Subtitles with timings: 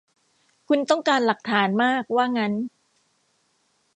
[0.67, 2.53] คุณต้องการหลักฐานมากว่านั้น